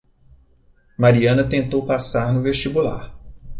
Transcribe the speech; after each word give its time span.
Mariana 0.97 1.47
tentou 1.47 1.85
passar 1.85 2.33
no 2.33 2.41
vestibular. 2.41 3.13